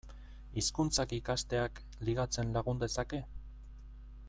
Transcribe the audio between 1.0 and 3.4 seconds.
ikasteak ligatzen lagun dezake?